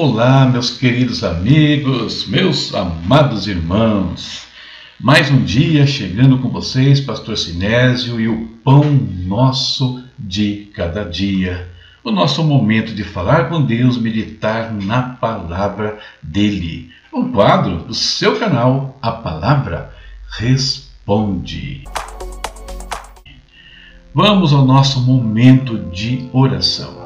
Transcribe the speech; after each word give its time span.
Olá, 0.00 0.46
meus 0.46 0.70
queridos 0.70 1.24
amigos, 1.24 2.24
meus 2.28 2.72
amados 2.72 3.48
irmãos. 3.48 4.46
Mais 5.00 5.28
um 5.28 5.42
dia 5.42 5.88
chegando 5.88 6.38
com 6.38 6.50
vocês, 6.50 7.00
Pastor 7.00 7.36
Sinésio 7.36 8.20
e 8.20 8.28
o 8.28 8.46
pão 8.62 8.84
nosso 9.26 10.00
de 10.16 10.70
cada 10.72 11.02
dia. 11.02 11.68
O 12.04 12.12
nosso 12.12 12.44
momento 12.44 12.94
de 12.94 13.02
falar 13.02 13.48
com 13.48 13.60
Deus, 13.60 13.98
meditar 13.98 14.72
na 14.72 15.02
palavra 15.02 15.98
dele. 16.22 16.92
Um 17.12 17.32
quadro 17.32 17.78
do 17.78 17.92
seu 17.92 18.38
canal, 18.38 18.96
A 19.02 19.10
Palavra 19.10 19.92
Responde. 20.30 21.82
Vamos 24.14 24.52
ao 24.52 24.64
nosso 24.64 25.00
momento 25.00 25.76
de 25.90 26.28
oração. 26.32 26.97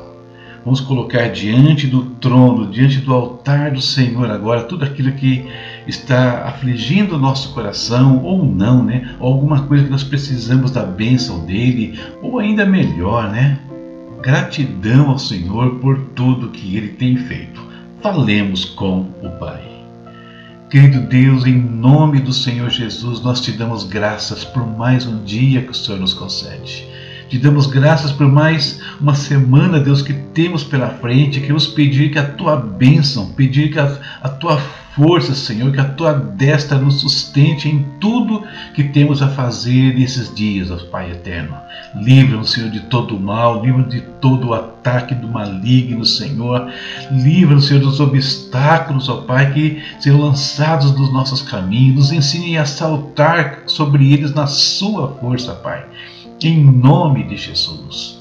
Vamos 0.65 0.81
colocar 0.81 1.29
diante 1.29 1.89
do 1.89 2.05
trono, 2.05 2.71
diante 2.71 2.99
do 2.99 3.13
altar 3.13 3.73
do 3.73 3.81
Senhor 3.81 4.31
agora 4.31 4.63
tudo 4.63 4.85
aquilo 4.85 5.11
que 5.13 5.45
está 5.89 6.45
afligindo 6.47 7.17
o 7.17 7.19
nosso 7.19 7.53
coração 7.53 8.23
ou 8.23 8.45
não, 8.45 8.85
né? 8.85 9.17
Ou 9.19 9.33
alguma 9.33 9.63
coisa 9.63 9.85
que 9.85 9.91
nós 9.91 10.05
precisamos 10.05 10.71
da 10.71 10.85
bênção 10.85 11.45
dele, 11.45 11.99
ou 12.23 12.39
ainda 12.39 12.65
melhor, 12.65 13.29
né? 13.31 13.59
Gratidão 14.23 15.11
ao 15.11 15.19
Senhor 15.19 15.81
por 15.81 15.99
tudo 16.15 16.51
que 16.51 16.77
ele 16.77 16.91
tem 16.91 17.17
feito. 17.17 17.61
Falemos 18.01 18.65
com 18.65 19.09
o 19.21 19.31
Pai. 19.41 19.63
Querido 20.71 21.01
Deus, 21.01 21.45
em 21.45 21.61
nome 21.61 22.21
do 22.21 22.33
Senhor 22.33 22.71
Jesus, 22.71 23.21
nós 23.21 23.41
te 23.41 23.51
damos 23.53 23.85
graças 23.85 24.45
por 24.45 24.65
mais 24.65 25.07
um 25.07 25.23
dia 25.25 25.61
que 25.61 25.73
o 25.73 25.75
Senhor 25.75 25.99
nos 25.99 26.15
concede. 26.15 26.87
Te 27.33 27.39
damos 27.39 27.67
graças 27.67 28.13
por 28.13 28.29
mais 28.29 28.79
uma 29.01 29.15
semana, 29.15 29.81
Deus, 29.81 30.03
que 30.03 30.13
temos 30.13 30.63
pela 30.63 30.91
frente. 30.91 31.41
Queremos 31.41 31.67
pedir 31.67 32.11
que 32.11 32.19
a 32.19 32.29
tua 32.29 32.57
bênção, 32.57 33.31
pedir 33.31 33.73
que 33.73 33.79
a, 33.79 33.99
a 34.21 34.29
tua 34.29 34.61
força, 34.95 35.35
Senhor, 35.35 35.73
que 35.73 35.81
a 35.81 35.89
tua 35.89 36.13
destra 36.13 36.77
nos 36.77 37.01
sustente 37.01 37.71
em 37.71 37.87
tudo 37.99 38.45
que 38.75 38.85
temos 38.85 39.23
a 39.23 39.29
fazer 39.29 39.95
nesses 39.95 40.35
dias, 40.35 40.71
ó 40.71 40.77
Pai 40.91 41.11
eterno. 41.11 41.57
Livra-nos, 41.95 42.53
Senhor, 42.53 42.69
de 42.69 42.81
todo 42.81 43.17
o 43.17 43.21
mal, 43.21 43.65
livra-nos 43.65 43.95
de 43.95 44.03
todo 44.21 44.49
o 44.49 44.55
ataque 44.55 45.15
do 45.15 45.27
maligno, 45.27 46.05
Senhor. 46.05 46.71
Livra-nos, 47.11 47.67
Senhor, 47.67 47.81
dos 47.81 47.99
obstáculos, 47.99 49.09
ó 49.09 49.23
Pai, 49.23 49.55
que 49.55 49.83
serão 50.01 50.21
lançados 50.21 50.91
dos 50.91 51.11
nossos 51.11 51.41
caminhos. 51.41 51.97
Nos 51.97 52.13
ensine 52.13 52.59
a 52.59 52.67
saltar 52.67 53.63
sobre 53.65 54.13
eles 54.13 54.35
na 54.35 54.47
sua 54.47 55.17
força, 55.19 55.55
Pai 55.55 55.87
em 56.49 56.65
nome 56.65 57.25
de 57.25 57.37
Jesus. 57.37 58.21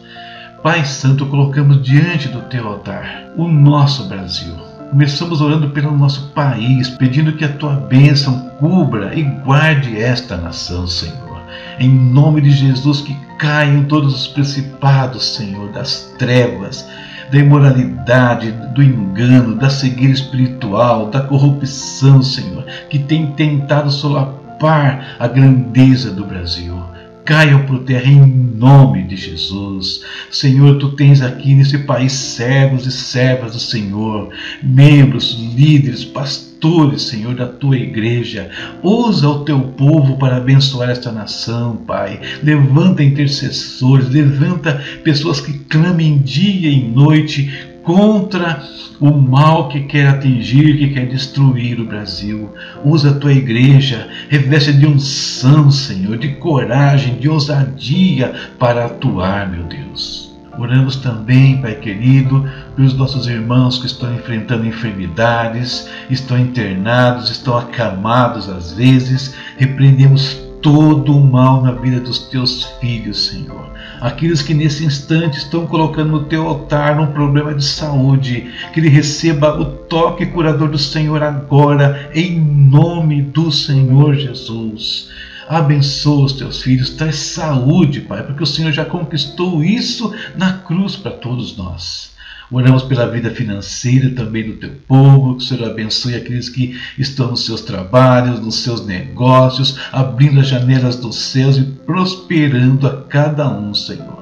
Pai 0.61 0.86
Santo, 0.86 1.25
colocamos 1.25 1.81
diante 1.81 2.27
do 2.27 2.41
teu 2.41 2.67
altar 2.67 3.25
o 3.36 3.47
nosso 3.47 4.08
Brasil. 4.08 4.53
Começamos 4.91 5.41
orando 5.41 5.69
pelo 5.69 5.95
nosso 5.97 6.30
país, 6.30 6.89
pedindo 6.89 7.33
que 7.33 7.45
a 7.45 7.53
tua 7.53 7.73
bênção 7.73 8.49
cubra 8.59 9.16
e 9.16 9.23
guarde 9.23 9.97
esta 9.99 10.38
nação, 10.38 10.86
Senhor. 10.86 11.42
Em 11.80 11.89
nome 11.89 12.42
de 12.42 12.52
Jesus, 12.52 13.02
que 13.02 13.16
caiam 13.39 13.86
todos 13.86 14.14
os 14.14 14.27
principados, 14.27 15.36
Senhor, 15.36 15.72
das 15.72 16.14
trevas, 16.19 16.88
da 17.31 17.39
imoralidade, 17.39 18.52
do 18.75 18.83
engano, 18.83 19.55
da 19.55 19.69
cegueira 19.69 20.14
espiritual, 20.14 21.09
da 21.09 21.22
corrupção, 21.22 22.22
Senhor, 22.22 22.66
que 22.89 22.99
tem 22.99 23.31
tentado 23.31 23.89
solapar 23.89 25.16
a 25.17 25.27
grandeza 25.27 26.11
do 26.11 26.25
Brasil 26.25 26.92
caiam 27.31 27.65
por 27.65 27.79
terra 27.83 28.11
em 28.11 28.19
nome 28.27 29.03
de 29.03 29.15
Jesus. 29.15 30.03
Senhor, 30.30 30.77
tu 30.80 30.89
tens 30.97 31.21
aqui 31.21 31.55
nesse 31.55 31.77
país 31.77 32.11
servos 32.11 32.86
e 32.86 32.92
servas 32.92 33.53
do 33.53 33.59
Senhor, 33.59 34.27
membros, 34.61 35.39
líderes, 35.55 36.03
pastores, 36.03 37.03
Senhor, 37.03 37.33
da 37.33 37.47
tua 37.47 37.77
igreja. 37.77 38.49
Usa 38.83 39.30
o 39.30 39.45
teu 39.45 39.61
povo 39.61 40.17
para 40.17 40.36
abençoar 40.36 40.89
esta 40.89 41.09
nação, 41.09 41.77
Pai. 41.77 42.20
Levanta 42.43 43.02
intercessores, 43.02 44.09
levanta 44.09 44.83
pessoas 45.02 45.39
que 45.39 45.53
clamem 45.53 46.17
dia 46.17 46.70
e 46.70 46.83
noite 46.83 47.70
contra 47.83 48.64
o 48.99 49.11
mal 49.11 49.67
que 49.67 49.81
quer 49.81 50.08
atingir, 50.08 50.77
que 50.77 50.89
quer 50.93 51.08
destruir 51.08 51.80
o 51.80 51.86
Brasil. 51.86 52.49
Usa 52.83 53.11
a 53.11 53.14
tua 53.14 53.33
igreja, 53.33 54.08
reveste 54.30 54.73
de 54.73 54.86
unção, 54.86 55.71
Senhor, 55.71 56.17
de 56.17 56.30
coragem, 56.36 57.15
de 57.15 57.30
ousadia 57.30 58.33
para 58.59 58.86
atuar, 58.86 59.49
meu 59.49 59.64
Deus. 59.64 60.31
Oramos 60.58 60.97
também, 60.97 61.61
Pai 61.61 61.75
querido, 61.75 62.47
pelos 62.75 62.93
nossos 62.93 63.25
irmãos 63.25 63.80
que 63.80 63.86
estão 63.86 64.14
enfrentando 64.14 64.67
enfermidades, 64.67 65.89
estão 66.09 66.37
internados, 66.37 67.31
estão 67.31 67.58
acamados 67.58 68.49
às 68.49 68.73
vezes. 68.73 69.33
Repreendemos 69.58 70.51
todo 70.61 71.17
o 71.17 71.23
mal 71.23 71.61
na 71.61 71.72
vida 71.72 71.99
dos 71.99 72.20
teus 72.20 72.66
filhos, 72.80 73.27
Senhor 73.27 73.72
aqueles 74.02 74.42
que 74.42 74.55
nesse 74.55 74.83
instante 74.83 75.38
estão 75.38 75.67
colocando 75.67 76.11
no 76.11 76.23
teu 76.23 76.48
altar 76.48 76.99
um 76.99 77.14
problema 77.14 77.54
de 77.54 77.64
saúde, 77.64 78.52
que 78.73 78.80
ele 78.80 78.89
receba 78.89 79.60
o 79.60 79.66
toque 79.66 80.26
curador 80.26 80.70
do 80.70 80.77
Senhor 80.77 81.21
agora, 81.21 82.10
em 82.14 82.39
nome 82.39 83.21
do 83.21 83.52
Senhor 83.52 84.16
Jesus. 84.16 85.10
Abençoa 85.48 86.26
os 86.26 86.33
teus 86.33 86.64
filhos, 86.64 86.89
traz 86.92 87.17
saúde, 87.17 88.02
Pai, 88.02 88.23
porque 88.23 88.42
o 88.42 88.48
Senhor 88.48 88.71
já 88.71 88.86
conquistou 88.86 89.64
isso 89.64 90.14
na 90.36 90.54
cruz 90.54 90.95
para 90.95 91.11
todos 91.11 91.55
nós. 91.55 92.11
Oramos 92.52 92.84
pela 92.84 93.08
vida 93.08 93.32
financeira 93.32 94.10
também 94.10 94.44
do 94.44 94.58
teu 94.58 94.72
povo, 94.86 95.38
que 95.38 95.44
o 95.44 95.48
Senhor 95.48 95.70
abençoe 95.70 96.16
aqueles 96.16 96.50
que 96.50 96.78
estão 96.98 97.30
nos 97.30 97.45
seus 97.45 97.62
trabalhos, 97.62 98.42
nos 98.42 98.56
seus 98.56 98.86
negócios, 98.86 99.80
abrindo 99.89 100.42
as 100.42 100.48
janelas 100.48 100.98
dos 100.98 101.16
céus 101.16 101.58
e 101.58 101.64
prosperando 101.64 102.88
a 102.88 103.04
cada 103.04 103.50
um, 103.50 103.73
Senhor. 103.73 104.22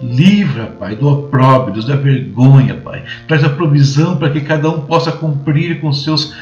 Livra, 0.00 0.66
Pai, 0.66 0.94
do 0.94 1.08
opróbrio, 1.08 1.84
da 1.84 1.96
vergonha, 1.96 2.74
Pai. 2.74 3.04
Traz 3.26 3.42
a 3.42 3.48
provisão 3.48 4.16
para 4.16 4.30
que 4.30 4.40
cada 4.40 4.70
um 4.70 4.82
possa 4.82 5.10
cumprir 5.10 5.80
com 5.80 5.92
seus 5.92 6.32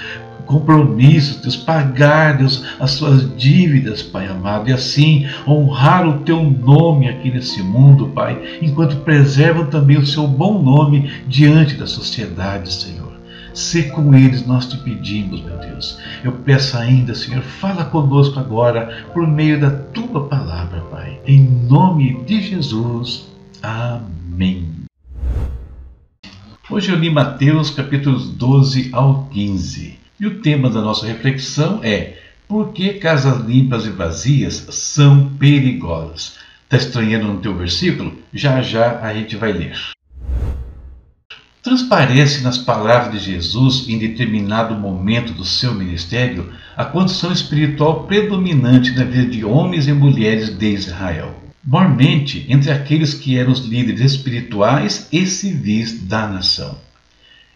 compromissos, 0.47 1.36
Deus, 1.36 1.56
pagar, 1.56 2.38
Deus, 2.38 2.64
as 2.78 2.92
suas 2.92 3.36
dívidas, 3.36 4.03
Pai 4.03 4.26
amado, 4.26 4.69
e 4.69 4.72
assim 4.72 5.26
honrar 5.47 6.06
o 6.06 6.20
teu 6.20 6.42
nome 6.42 7.08
aqui 7.08 7.30
nesse 7.30 7.62
mundo, 7.62 8.08
Pai, 8.08 8.58
enquanto 8.60 8.97
preservam 8.97 9.66
também 9.66 9.98
o 9.98 10.06
seu 10.06 10.26
bom 10.26 10.62
nome 10.62 11.10
diante 11.26 11.76
da 11.76 11.86
sociedade, 11.86 12.72
Senhor. 12.72 13.12
Se 13.54 13.91
com 13.91 14.14
eles 14.14 14.47
nós 14.47 14.66
te 14.66 14.78
pedimos, 14.78 15.42
meu 15.42 15.58
Deus. 15.58 15.98
Eu 16.25 16.32
peço 16.32 16.76
ainda, 16.76 17.14
Senhor, 17.14 17.42
fala 17.42 17.84
conosco 17.84 18.41
agora 18.41 19.04
por 19.12 19.26
meio 19.26 19.60
da 19.60 19.70
tua 19.70 20.26
palavra, 20.26 20.81
Pai. 20.91 21.20
Em 21.26 21.42
nome 21.69 22.22
de 22.25 22.41
Jesus. 22.41 23.26
Amém. 23.62 24.82
Hoje 26.70 26.91
eu 26.91 26.97
li 26.97 27.10
Mateus 27.10 27.70
capítulos 27.70 28.31
12 28.31 28.88
ao 28.92 29.26
15. 29.26 30.01
E 30.22 30.26
o 30.28 30.38
tema 30.38 30.70
da 30.70 30.80
nossa 30.80 31.04
reflexão 31.04 31.80
é: 31.82 32.16
por 32.46 32.72
que 32.72 32.90
casas 32.90 33.44
limpas 33.44 33.86
e 33.86 33.90
vazias 33.90 34.68
são 34.70 35.30
perigosas? 35.30 36.36
Está 36.62 36.76
estranhando 36.76 37.26
no 37.26 37.40
teu 37.40 37.56
versículo? 37.56 38.16
Já 38.32 38.62
já 38.62 39.00
a 39.00 39.12
gente 39.12 39.34
vai 39.34 39.52
ler. 39.52 39.76
Transparece 41.60 42.44
nas 42.44 42.56
palavras 42.56 43.12
de 43.12 43.32
Jesus 43.32 43.88
em 43.88 43.98
determinado 43.98 44.76
momento 44.76 45.32
do 45.32 45.44
seu 45.44 45.74
ministério 45.74 46.52
a 46.76 46.84
condição 46.84 47.32
espiritual 47.32 48.04
predominante 48.04 48.92
na 48.92 49.02
vida 49.02 49.26
de 49.26 49.44
homens 49.44 49.88
e 49.88 49.92
mulheres 49.92 50.56
de 50.56 50.68
Israel. 50.68 51.34
Mormente 51.64 52.46
entre 52.48 52.70
aqueles 52.70 53.12
que 53.12 53.36
eram 53.36 53.50
os 53.50 53.66
líderes 53.66 54.12
espirituais 54.12 55.08
e 55.10 55.26
civis 55.26 56.00
da 56.00 56.28
nação. 56.28 56.78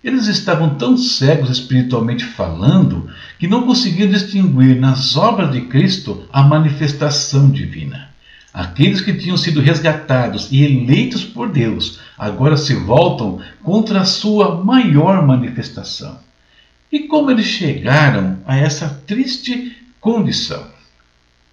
Eles 0.07 0.29
estavam 0.29 0.77
tão 0.77 0.97
cegos 0.97 1.51
espiritualmente 1.51 2.25
falando 2.25 3.11
que 3.41 3.49
não 3.49 3.67
conseguiam 3.67 4.09
distinguir 4.09 4.79
nas 4.79 5.17
obras 5.17 5.51
de 5.51 5.63
Cristo 5.63 6.23
a 6.33 6.45
manifestação 6.45 7.51
divina. 7.51 8.11
Aqueles 8.55 9.01
que 9.01 9.13
tinham 9.13 9.37
sido 9.37 9.61
resgatados 9.61 10.47
e 10.53 10.63
eleitos 10.63 11.25
por 11.25 11.49
Deus 11.49 11.99
agora 12.17 12.57
se 12.57 12.73
voltam 12.73 13.41
contra 13.65 14.01
a 14.01 14.05
sua 14.05 14.65
maior 14.65 15.27
manifestação. 15.27 16.21
E 16.93 17.01
como 17.01 17.33
eles 17.33 17.47
chegaram 17.47 18.39
a 18.47 18.57
essa 18.57 18.89
triste 19.09 19.77
condição? 20.01 20.69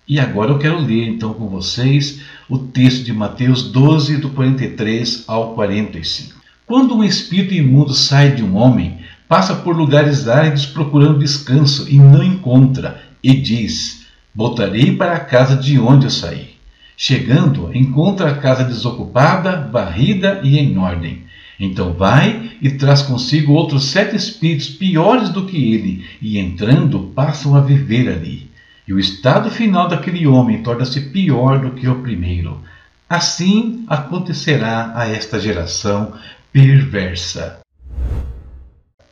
E 0.08 0.20
agora 0.20 0.52
eu 0.52 0.60
quero 0.60 0.78
ler 0.78 1.08
então 1.08 1.34
com 1.34 1.48
vocês 1.48 2.22
o 2.48 2.60
texto 2.60 3.04
de 3.04 3.14
Mateus 3.14 3.64
12, 3.64 4.18
do 4.18 4.30
43 4.30 5.24
ao 5.26 5.56
45. 5.56 6.43
Quando 6.74 6.96
um 6.96 7.04
espírito 7.04 7.54
imundo 7.54 7.94
sai 7.94 8.32
de 8.32 8.44
um 8.44 8.56
homem, 8.56 8.98
passa 9.30 9.54
por 9.54 9.78
lugares 9.78 10.28
áridos 10.28 10.66
procurando 10.66 11.20
descanso 11.20 11.88
e 11.88 12.00
não 12.00 12.24
encontra, 12.24 13.00
e 13.24 13.32
diz: 13.36 14.08
Voltarei 14.34 14.96
para 14.96 15.14
a 15.14 15.20
casa 15.20 15.56
de 15.56 15.78
onde 15.78 16.08
eu 16.08 16.10
saí. 16.10 16.56
Chegando, 16.98 17.70
encontra 17.78 18.32
a 18.32 18.38
casa 18.38 18.64
desocupada, 18.64 19.70
varrida 19.72 20.42
e 20.44 20.58
em 20.58 20.76
ordem. 20.80 21.22
Então 21.60 21.94
vai 21.94 22.54
e 22.60 22.72
traz 22.72 23.04
consigo 23.04 23.54
outros 23.54 23.86
sete 23.86 24.16
espíritos 24.16 24.70
piores 24.70 25.30
do 25.30 25.46
que 25.46 25.76
ele, 25.76 26.04
e 26.20 26.40
entrando 26.40 27.12
passam 27.14 27.56
a 27.56 27.62
viver 27.62 28.10
ali. 28.10 28.50
E 28.88 28.94
o 28.94 29.00
estado 29.00 29.52
final 29.52 29.88
daquele 29.88 30.26
homem 30.26 30.64
torna-se 30.64 31.02
pior 31.02 31.60
do 31.60 31.70
que 31.74 31.88
o 31.88 32.02
primeiro. 32.02 32.60
Assim 33.08 33.86
acontecerá 33.88 34.92
a 34.96 35.08
esta 35.08 35.40
geração 35.40 36.14
perversa. 36.54 37.62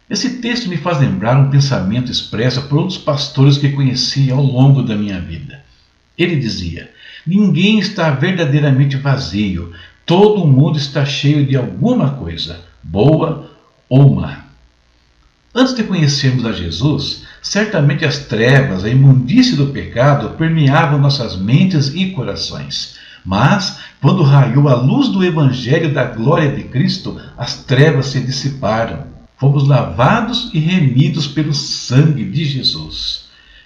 Esse 0.08 0.42
texto 0.42 0.70
me 0.70 0.78
faz 0.78 1.00
lembrar 1.00 1.40
um 1.40 1.50
pensamento 1.50 2.12
expresso 2.12 2.62
por 2.64 2.80
um 2.80 2.86
dos 2.86 3.00
pastores 3.00 3.58
que 3.58 3.70
conheci 3.70 4.30
ao 4.30 4.44
longo 4.44 4.84
da 4.84 4.96
minha 4.96 5.20
vida. 5.20 5.64
Ele 6.16 6.36
dizia: 6.36 6.92
Ninguém 7.26 7.80
está 7.80 8.12
verdadeiramente 8.12 8.96
vazio, 8.96 9.74
todo 10.06 10.46
mundo 10.46 10.78
está 10.78 11.04
cheio 11.04 11.46
de 11.46 11.58
alguma 11.58 12.12
coisa, 12.12 12.62
boa 12.84 13.50
ou 13.90 14.14
má. 14.14 14.46
Antes 15.54 15.74
de 15.74 15.84
conhecermos 15.84 16.46
a 16.46 16.52
Jesus, 16.52 17.24
certamente 17.42 18.06
as 18.06 18.20
trevas, 18.20 18.84
a 18.84 18.90
imundície 18.90 19.56
do 19.56 19.68
pecado 19.68 20.38
permeavam 20.38 21.00
nossas 21.00 21.36
mentes 21.36 21.88
e 21.94 22.12
corações. 22.12 23.01
Mas, 23.26 23.80
quando 24.02 24.24
raiou 24.24 24.68
a 24.68 24.76
luz 24.76 25.10
do 25.10 25.24
Evangelho 25.24 25.94
da 25.94 26.06
glória 26.06 26.52
de 26.52 26.64
Cristo, 26.64 27.20
as 27.38 27.64
trevas 27.64 28.08
se 28.08 28.20
dissiparam 28.20 29.12
fomos 29.42 29.68
lavados 29.68 30.52
e 30.54 30.60
remidos 30.60 31.26
pelo 31.26 31.52
sangue 31.52 32.24
de 32.24 32.46
Jesus. 32.46 33.24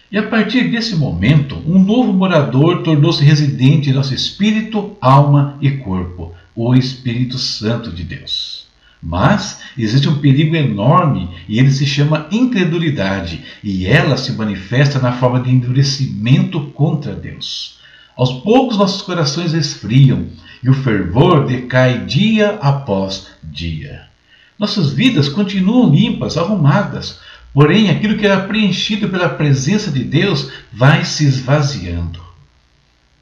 E 0.09 0.17
a 0.17 0.23
partir 0.23 0.71
desse 0.71 0.95
momento, 0.95 1.61
um 1.67 1.77
novo 1.77 2.13
morador 2.13 2.81
tornou-se 2.81 3.21
residente 3.21 3.89
em 3.89 3.93
nosso 3.93 4.13
espírito, 4.13 4.95
alma 5.01 5.57
e 5.59 5.69
corpo, 5.71 6.33
o 6.55 6.73
Espírito 6.73 7.37
Santo 7.37 7.91
de 7.91 8.05
Deus. 8.05 8.67
Mas 9.03 9.59
existe 9.77 10.07
um 10.07 10.19
perigo 10.19 10.55
enorme 10.55 11.29
e 11.49 11.59
ele 11.59 11.71
se 11.71 11.85
chama 11.85 12.27
incredulidade, 12.31 13.43
e 13.61 13.85
ela 13.85 14.15
se 14.15 14.31
manifesta 14.31 14.97
na 14.97 15.11
forma 15.11 15.41
de 15.41 15.51
endurecimento 15.51 16.67
contra 16.67 17.13
Deus. 17.13 17.79
Aos 18.17 18.31
poucos 18.31 18.77
nossos 18.77 19.01
corações 19.01 19.53
esfriam 19.53 20.27
e 20.63 20.69
o 20.69 20.73
fervor 20.73 21.45
decai 21.45 22.06
dia 22.06 22.57
após 22.62 23.27
dia. 23.44 24.03
Nossas 24.57 24.94
vidas 24.94 25.27
continuam 25.27 25.94
limpas, 25.94 26.38
arrumadas, 26.38 27.19
porém 27.53 27.89
aquilo 27.89 28.17
que 28.17 28.25
era 28.25 28.44
preenchido 28.44 29.09
pela 29.09 29.27
presença 29.27 29.91
de 29.91 30.01
Deus 30.01 30.50
vai 30.71 31.03
se 31.03 31.25
esvaziando. 31.25 32.23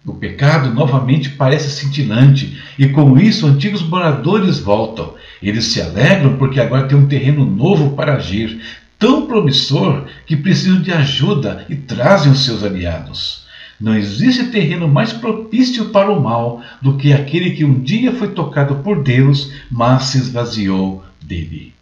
O 0.05 0.13
pecado 0.13 0.71
novamente 0.71 1.29
parece 1.29 1.71
cintilante, 1.71 2.61
e 2.77 2.89
com 2.89 3.17
isso 3.17 3.47
antigos 3.47 3.81
moradores 3.81 4.59
voltam. 4.59 5.15
Eles 5.41 5.65
se 5.65 5.81
alegram 5.81 6.37
porque 6.37 6.59
agora 6.59 6.87
tem 6.87 6.97
um 6.97 7.07
terreno 7.07 7.45
novo 7.45 7.95
para 7.95 8.15
agir, 8.15 8.61
tão 8.99 9.25
promissor 9.25 10.05
que 10.27 10.35
precisam 10.35 10.81
de 10.81 10.91
ajuda 10.91 11.65
e 11.67 11.75
trazem 11.75 12.31
os 12.31 12.45
seus 12.45 12.63
aliados. 12.63 13.42
Não 13.79 13.95
existe 13.95 14.45
terreno 14.45 14.87
mais 14.87 15.11
propício 15.11 15.85
para 15.85 16.11
o 16.11 16.21
mal 16.21 16.61
do 16.81 16.97
que 16.97 17.11
aquele 17.11 17.51
que 17.51 17.65
um 17.65 17.81
dia 17.81 18.13
foi 18.13 18.29
tocado 18.29 18.75
por 18.75 19.03
Deus, 19.03 19.51
mas 19.69 20.05
se 20.05 20.17
esvaziou 20.17 21.03
dele. 21.21 21.73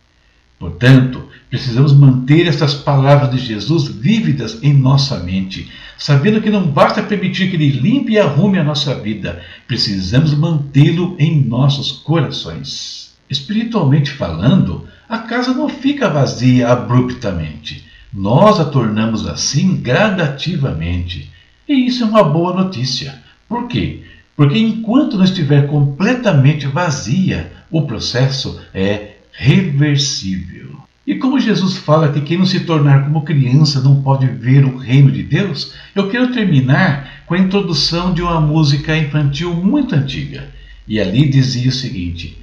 Portanto, 0.62 1.24
precisamos 1.50 1.92
manter 1.92 2.46
essas 2.46 2.74
palavras 2.74 3.32
de 3.32 3.40
Jesus 3.40 3.88
vívidas 3.88 4.60
em 4.62 4.72
nossa 4.72 5.18
mente, 5.18 5.72
sabendo 5.98 6.40
que 6.40 6.52
não 6.52 6.68
basta 6.68 7.02
permitir 7.02 7.50
que 7.50 7.56
ele 7.56 7.70
limpe 7.70 8.14
e 8.14 8.20
arrume 8.20 8.60
a 8.60 8.64
nossa 8.64 8.94
vida, 8.94 9.42
precisamos 9.68 10.36
mantê-lo 10.36 11.16
em 11.18 11.44
nossos 11.44 11.92
corações. 11.92 13.12
Espiritualmente 13.28 14.12
falando, 14.12 14.88
a 15.10 15.18
casa 15.18 15.54
não 15.54 15.68
fica 15.68 16.08
vazia 16.08 16.70
abruptamente. 16.70 17.84
Nós 18.14 18.60
a 18.60 18.66
tornamos 18.66 19.26
assim 19.26 19.78
gradativamente. 19.78 21.32
E 21.68 21.88
isso 21.88 22.04
é 22.04 22.08
uma 22.08 22.24
boa 22.24 22.54
notícia. 22.54 23.16
Por 23.48 23.68
quê? 23.68 24.04
Porque 24.36 24.58
enquanto 24.58 25.18
não 25.18 25.24
estiver 25.24 25.68
completamente 25.68 26.66
vazia, 26.68 27.52
o 27.70 27.84
processo 27.84 28.60
é 28.74 29.18
reversível. 29.32 30.82
E 31.06 31.16
como 31.16 31.40
Jesus 31.40 31.78
fala 31.78 32.12
que 32.12 32.22
quem 32.22 32.38
não 32.38 32.46
se 32.46 32.62
tornar 32.62 33.06
como 33.06 33.24
criança 33.24 33.82
não 33.82 34.02
pode 34.02 34.28
ver 34.28 34.64
o 34.66 34.78
reino 34.78 35.12
de 35.12 35.24
Deus, 35.24 35.74
eu 35.96 36.10
quero 36.10 36.32
terminar 36.32 37.24
com 37.26 37.34
a 37.34 37.40
introdução 37.40 38.14
de 38.14 38.22
uma 38.22 38.40
música 38.40 38.96
infantil 38.96 39.54
muito 39.54 39.96
antiga. 39.96 40.50
E 40.88 41.00
ali 41.00 41.28
dizia 41.30 41.70
o 41.70 41.74
seguinte: 41.74 42.38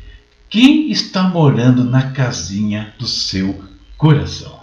Quem 0.49 0.91
está 0.91 1.23
morando 1.23 1.85
na 1.85 2.11
casinha 2.11 2.93
do 2.99 3.07
seu 3.07 3.65
coração? 3.97 4.58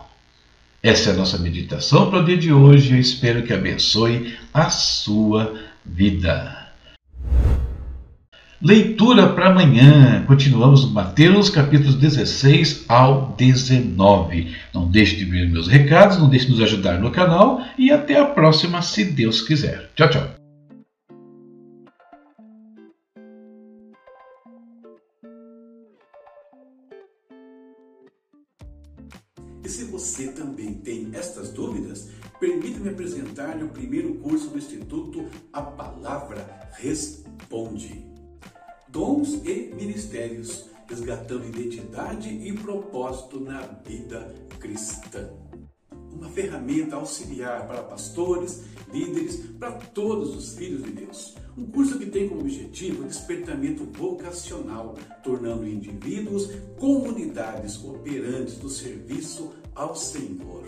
Essa 0.85 1.09
é 1.09 1.13
a 1.13 1.15
nossa 1.15 1.39
meditação 1.39 2.11
para 2.11 2.19
o 2.19 2.23
dia 2.23 2.37
de 2.37 2.53
hoje. 2.53 2.93
Eu 2.93 2.99
espero 2.99 3.41
que 3.41 3.51
abençoe 3.51 4.35
a 4.53 4.69
sua 4.69 5.55
vida. 5.83 6.67
Leitura 8.61 9.29
para 9.29 9.47
amanhã. 9.47 10.23
Continuamos 10.27 10.87
Mateus 10.91 11.49
capítulos 11.49 11.95
16 11.95 12.85
ao 12.87 13.33
19. 13.35 14.55
Não 14.71 14.87
deixe 14.87 15.15
de 15.15 15.25
ver 15.25 15.49
meus 15.49 15.67
recados, 15.67 16.19
não 16.19 16.29
deixe 16.29 16.45
de 16.45 16.51
nos 16.51 16.61
ajudar 16.61 16.99
no 16.99 17.09
canal 17.09 17.63
e 17.79 17.89
até 17.89 18.19
a 18.19 18.25
próxima, 18.25 18.83
se 18.83 19.05
Deus 19.05 19.41
quiser. 19.41 19.89
Tchau, 19.95 20.09
tchau. 20.11 20.44
Você 30.05 30.27
também 30.27 30.75
tem 30.75 31.09
estas 31.13 31.49
dúvidas, 31.49 32.09
permita-me 32.39 32.89
apresentar-lhe 32.89 33.63
o 33.63 33.69
primeiro 33.69 34.13
curso 34.15 34.49
do 34.49 34.57
Instituto 34.59 35.25
A 35.51 35.63
Palavra 35.63 36.69
Responde 36.73 38.05
dons 38.87 39.33
e 39.43 39.73
ministérios, 39.75 40.65
resgatando 40.87 41.47
identidade 41.47 42.29
e 42.29 42.53
propósito 42.53 43.39
na 43.39 43.61
vida 43.61 44.33
cristã. 44.59 45.27
Uma 46.13 46.29
ferramenta 46.29 46.95
auxiliar 46.95 47.67
para 47.67 47.81
pastores, 47.81 48.63
líderes, 48.93 49.37
para 49.59 49.71
todos 49.71 50.35
os 50.35 50.55
filhos 50.55 50.83
de 50.83 50.91
Deus. 50.91 51.35
Um 51.57 51.65
curso 51.65 51.97
que 51.97 52.05
tem 52.05 52.29
como 52.29 52.41
objetivo 52.41 53.03
o 53.03 53.07
despertamento 53.07 53.85
vocacional, 53.85 54.95
tornando 55.23 55.67
indivíduos 55.67 56.49
comunidades 56.77 57.83
operantes 57.83 58.55
do 58.57 58.69
serviço 58.69 59.53
ao 59.75 59.95
Senhor. 59.95 60.65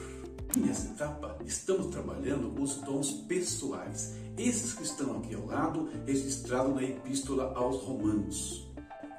Nessa 0.55 0.89
etapa, 0.89 1.37
estamos 1.45 1.87
trabalhando 1.87 2.53
os 2.61 2.75
dons 2.75 3.11
pessoais, 3.11 4.15
esses 4.37 4.73
que 4.73 4.83
estão 4.83 5.17
aqui 5.17 5.33
ao 5.33 5.45
lado, 5.45 5.89
registrado 6.05 6.73
na 6.73 6.83
Epístola 6.83 7.53
aos 7.55 7.81
Romanos. 7.83 8.67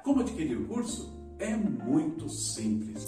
Como 0.03 0.21
adquirir 0.21 0.57
o 0.57 0.67
curso? 0.67 1.11
É 1.39 1.55
muito 1.55 2.29
simples. 2.29 3.07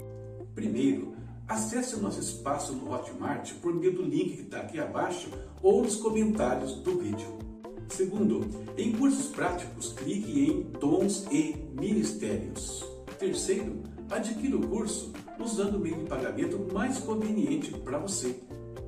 Primeiro, 0.54 1.14
acesse 1.46 1.94
o 1.94 2.00
nosso 2.00 2.20
espaço 2.20 2.72
no 2.72 2.92
Hotmart 2.92 3.52
por 3.54 3.74
meio 3.74 3.94
do 3.94 4.02
link 4.02 4.36
que 4.36 4.42
está 4.42 4.60
aqui 4.60 4.80
abaixo 4.80 5.30
ou 5.62 5.82
nos 5.82 5.96
comentários 5.96 6.74
do 6.76 6.98
vídeo. 6.98 7.38
Segundo, 7.88 8.40
em 8.76 8.92
cursos 8.92 9.26
práticos, 9.26 9.92
clique 9.92 10.46
em 10.46 10.62
Dons 10.78 11.26
e 11.30 11.54
Ministérios. 11.78 12.82
Terceiro, 13.18 13.82
adquira 14.16 14.56
o 14.56 14.68
curso 14.68 15.12
usando 15.38 15.76
o 15.76 15.78
meio 15.78 15.96
de 15.96 16.04
pagamento 16.04 16.58
mais 16.72 16.98
conveniente 16.98 17.72
para 17.78 17.98
você. 17.98 18.36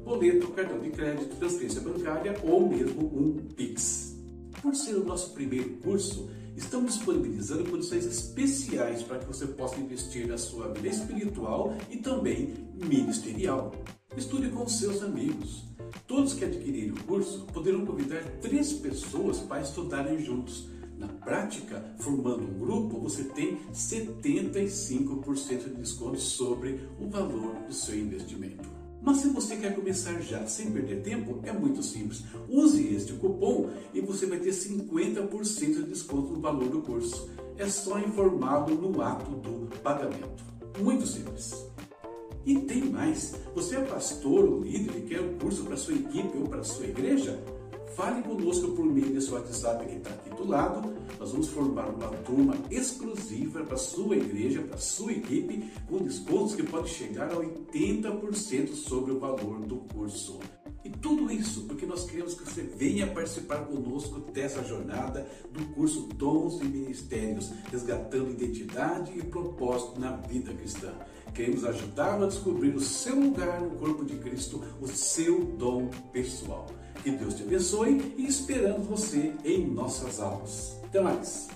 Boleto, 0.04 0.48
cartão 0.48 0.78
de 0.78 0.90
crédito, 0.90 1.36
transferência 1.36 1.80
bancária 1.80 2.36
ou 2.44 2.68
mesmo 2.68 3.06
um 3.06 3.36
Pix. 3.54 4.16
Por 4.60 4.74
ser 4.74 4.96
o 4.96 5.04
nosso 5.04 5.32
primeiro 5.32 5.70
curso, 5.78 6.28
estamos 6.56 6.94
disponibilizando 6.94 7.68
condições 7.70 8.04
especiais 8.04 9.02
para 9.02 9.18
que 9.18 9.26
você 9.26 9.46
possa 9.46 9.80
investir 9.80 10.26
na 10.26 10.36
sua 10.36 10.68
vida 10.68 10.88
espiritual 10.88 11.74
e 11.90 11.96
também 11.96 12.54
ministerial. 12.74 13.72
Estude 14.16 14.48
com 14.50 14.66
seus 14.68 15.02
amigos. 15.02 15.64
Todos 16.06 16.34
que 16.34 16.44
adquirirem 16.44 16.92
o 16.92 17.04
curso 17.04 17.46
poderão 17.52 17.84
convidar 17.84 18.22
três 18.40 18.72
pessoas 18.74 19.38
para 19.38 19.62
estudarem 19.62 20.18
juntos 20.18 20.68
na 20.98 21.08
prática, 21.08 21.84
formando 21.98 22.42
um 22.42 22.58
grupo, 22.58 23.00
você 23.00 23.24
tem 23.24 23.58
75% 23.72 25.64
de 25.64 25.74
desconto 25.74 26.20
sobre 26.20 26.80
o 27.00 27.08
valor 27.08 27.54
do 27.66 27.72
seu 27.72 27.98
investimento. 27.98 28.68
Mas 29.04 29.18
se 29.18 29.28
você 29.28 29.56
quer 29.56 29.74
começar 29.74 30.18
já 30.22 30.46
sem 30.46 30.70
perder 30.70 31.02
tempo, 31.02 31.40
é 31.42 31.52
muito 31.52 31.82
simples. 31.82 32.24
Use 32.48 32.94
este 32.94 33.12
cupom 33.12 33.68
e 33.92 34.00
você 34.00 34.24
vai 34.24 34.38
ter 34.38 34.50
50% 34.50 35.74
de 35.74 35.82
desconto 35.82 36.32
no 36.32 36.40
valor 36.40 36.70
do 36.70 36.80
curso. 36.80 37.28
É 37.58 37.68
só 37.68 37.98
informá-lo 37.98 38.74
no 38.74 39.02
ato 39.02 39.30
do 39.32 39.68
pagamento. 39.80 40.42
Muito 40.80 41.06
simples. 41.06 41.66
E 42.46 42.60
tem 42.60 42.84
mais. 42.84 43.34
Você 43.54 43.76
é 43.76 43.80
pastor 43.82 44.44
ou 44.44 44.62
líder 44.62 44.96
e 44.96 45.02
quer 45.02 45.20
um 45.20 45.38
curso 45.38 45.64
para 45.64 45.76
sua 45.76 45.94
equipe 45.94 46.38
ou 46.38 46.48
para 46.48 46.64
sua 46.64 46.86
igreja? 46.86 47.38
Fale 47.96 48.22
conosco 48.22 48.72
por 48.72 48.84
meio 48.84 49.12
desse 49.12 49.30
WhatsApp 49.30 49.86
que 49.86 49.96
está 49.96 50.10
aqui 50.10 50.30
do 50.30 50.48
lado. 50.48 50.92
Nós 51.18 51.30
vamos 51.30 51.48
formar 51.48 51.88
uma 51.90 52.08
turma 52.08 52.56
exclusiva 52.68 53.62
para 53.62 53.76
sua 53.76 54.16
igreja, 54.16 54.62
para 54.62 54.78
sua 54.78 55.12
equipe, 55.12 55.70
com 55.88 55.98
descontos 55.98 56.56
que 56.56 56.64
podem 56.64 56.90
chegar 56.90 57.30
a 57.30 57.36
80% 57.36 58.74
sobre 58.74 59.12
o 59.12 59.20
valor 59.20 59.60
do 59.60 59.76
curso. 59.76 60.40
E 60.84 60.90
tudo 60.90 61.30
isso 61.30 61.62
porque 61.62 61.86
nós 61.86 62.04
queremos 62.04 62.34
que 62.34 62.44
você 62.44 62.62
venha 62.62 63.06
participar 63.06 63.64
conosco 63.64 64.20
dessa 64.32 64.64
jornada 64.64 65.26
do 65.52 65.64
curso 65.74 66.08
Dons 66.14 66.60
e 66.60 66.64
Ministérios, 66.64 67.52
resgatando 67.70 68.32
identidade 68.32 69.16
e 69.16 69.22
propósito 69.22 70.00
na 70.00 70.16
vida 70.16 70.52
cristã. 70.52 70.92
Queremos 71.32 71.64
ajudá-lo 71.64 72.24
a 72.24 72.28
descobrir 72.28 72.74
o 72.74 72.80
seu 72.80 73.18
lugar 73.18 73.60
no 73.60 73.70
corpo 73.76 74.04
de 74.04 74.16
Cristo, 74.16 74.62
o 74.80 74.88
seu 74.88 75.44
dom 75.44 75.88
pessoal. 76.12 76.66
Que 77.04 77.10
Deus 77.10 77.34
te 77.34 77.42
abençoe 77.42 78.14
e 78.16 78.26
esperamos 78.26 78.86
você 78.86 79.34
em 79.44 79.66
nossas 79.66 80.20
aulas. 80.20 80.80
Até 80.84 81.02
mais! 81.02 81.50